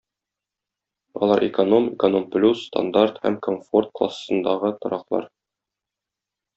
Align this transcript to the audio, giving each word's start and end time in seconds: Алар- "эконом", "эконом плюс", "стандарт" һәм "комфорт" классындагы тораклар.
Алар- 1.25 1.45
"эконом", 1.49 1.85
"эконом 1.99 2.25
плюс", 2.37 2.65
"стандарт" 2.71 3.23
һәм 3.29 3.39
"комфорт" 3.51 3.95
классындагы 4.01 4.77
тораклар. 4.83 5.33